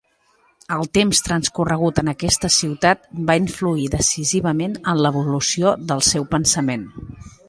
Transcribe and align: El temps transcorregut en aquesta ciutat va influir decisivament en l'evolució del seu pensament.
El 0.75 0.87
temps 0.97 1.19
transcorregut 1.25 1.99
en 2.03 2.07
aquesta 2.13 2.49
ciutat 2.55 3.05
va 3.27 3.35
influir 3.41 3.85
decisivament 3.97 4.73
en 4.95 5.03
l'evolució 5.07 5.75
del 5.93 6.03
seu 6.09 6.27
pensament. 6.33 6.87